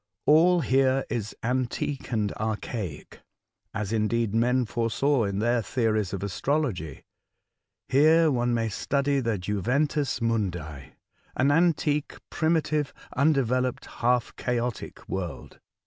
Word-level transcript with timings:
All 0.25 0.61
here 0.61 1.05
is 1.11 1.35
antique 1.43 2.11
and 2.11 2.31
archaic, 2.33 3.19
as, 3.71 3.93
indeed, 3.93 4.33
men 4.33 4.65
foresaw 4.65 5.25
in 5.25 5.37
their 5.37 5.61
theories 5.61 6.11
of 6.11 6.23
astrology. 6.23 7.03
Here 7.87 8.31
one 8.31 8.51
may 8.51 8.69
study 8.69 9.19
the 9.19 9.37
juventus 9.37 10.19
nnundi— 10.19 10.93
an 11.37 11.51
antique, 11.51 12.15
primitive, 12.31 12.95
undeveloped, 13.15 13.85
half 14.01 14.35
chaotic 14.37 15.07
world." 15.07 15.59